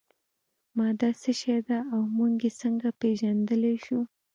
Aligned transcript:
ماده 0.77 1.09
څه 1.21 1.31
شی 1.39 1.57
ده 1.67 1.77
او 1.93 1.99
موږ 2.17 2.33
یې 2.45 2.51
څنګه 2.61 2.87
پیژندلی 3.01 3.75
شو 3.85 3.99